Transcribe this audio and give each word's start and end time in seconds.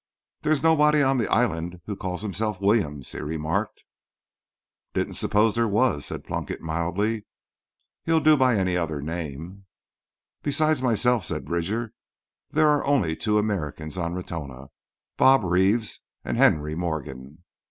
"There's 0.41 0.63
nobody 0.63 1.03
on 1.03 1.19
the 1.19 1.31
island 1.31 1.79
who 1.85 1.95
calls 1.95 2.23
himself 2.23 2.59
'Williams,'" 2.59 3.11
he 3.11 3.19
remarked. 3.19 3.85
"Didn't 4.95 5.13
suppose 5.13 5.53
there 5.53 5.67
was," 5.67 6.07
said 6.07 6.23
Plunkett 6.23 6.59
mildly. 6.59 7.27
"He'll 8.05 8.19
do 8.19 8.35
by 8.35 8.55
any 8.57 8.75
other 8.75 8.99
name." 8.99 9.65
"Besides 10.41 10.81
myself," 10.81 11.23
said 11.23 11.45
Bridger, 11.45 11.93
"there 12.49 12.67
are 12.69 12.83
only 12.83 13.15
two 13.15 13.37
Americans 13.37 13.95
on 13.95 14.15
Ratona—Bob 14.15 15.43
Reeves 15.43 16.01
and 16.25 16.35
Henry 16.35 16.73
Morgan." 16.73 17.43